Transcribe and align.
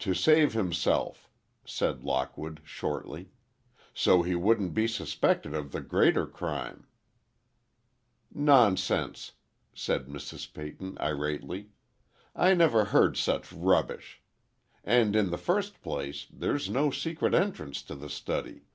"To 0.00 0.12
save 0.12 0.52
himself," 0.52 1.30
said 1.64 2.04
Lockwood, 2.04 2.60
shortly. 2.64 3.30
"So 3.94 4.20
he 4.22 4.34
wouldn't 4.34 4.74
be 4.74 4.86
suspected 4.86 5.54
of 5.54 5.72
the 5.72 5.80
greater 5.80 6.26
crime." 6.26 6.86
"Nonsense!" 8.30 9.32
said 9.72 10.06
Mrs. 10.06 10.52
Peyton, 10.52 10.98
irately; 11.00 11.70
"I 12.36 12.52
never 12.52 12.84
heard 12.84 13.16
such 13.16 13.50
rubbish! 13.50 14.20
And, 14.84 15.16
in 15.16 15.30
the 15.30 15.38
first 15.38 15.80
place, 15.80 16.26
there's 16.30 16.68
no 16.68 16.90
secret 16.90 17.32
entrance 17.32 17.80
to 17.84 17.94
the 17.94 18.10
study. 18.10 18.66